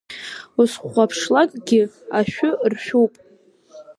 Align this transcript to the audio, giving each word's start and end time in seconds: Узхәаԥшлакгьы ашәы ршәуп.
Узхәаԥшлакгьы 0.59 1.81
ашәы 2.17 2.49
ршәуп. 2.71 3.13